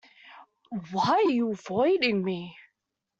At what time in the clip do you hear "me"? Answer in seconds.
2.23-2.57